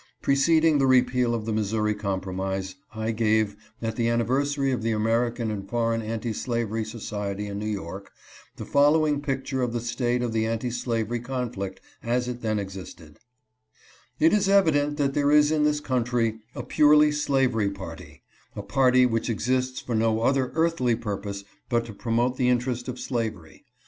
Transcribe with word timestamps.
Preceding 0.23 0.79
the 0.79 0.87
repeal 0.87 1.35
of 1.35 1.45
the 1.45 1.53
Missouri 1.53 1.93
Compromise 1.93 2.73
I 2.95 3.11
gave, 3.11 3.55
at 3.83 3.97
the 3.97 4.07
anniversary 4.07 4.71
of 4.71 4.81
the 4.81 4.89
American 4.93 5.51
and 5.51 5.69
Foreign 5.69 6.01
Anti 6.01 6.33
Slavery 6.33 6.83
Society 6.83 7.45
in 7.45 7.59
New 7.59 7.67
York, 7.67 8.11
the 8.55 8.65
following 8.65 9.21
pic 9.21 9.45
ture 9.45 9.61
of 9.61 9.73
the 9.73 9.79
state 9.79 10.23
of 10.23 10.33
the 10.33 10.47
anti 10.47 10.71
slavery 10.71 11.19
conflict 11.19 11.81
as 12.01 12.27
it 12.27 12.41
then 12.41 12.57
existed: 12.57 13.19
"It 14.19 14.33
is 14.33 14.49
evident 14.49 14.97
that 14.97 15.13
there 15.13 15.29
is 15.29 15.51
in 15.51 15.65
this 15.65 15.79
country 15.79 16.39
a 16.55 16.63
purely 16.63 17.11
slavery 17.11 17.69
party, 17.69 18.23
a 18.55 18.63
party 18.63 19.05
which 19.05 19.29
exists 19.29 19.81
for 19.81 19.93
no 19.93 20.21
other 20.21 20.51
earthly 20.55 20.95
purpose 20.95 21.43
but 21.69 21.85
to 21.85 21.93
promote 21.93 22.37
the 22.37 22.49
interest 22.49 22.87
of 22.87 22.99
slavery. 22.99 23.65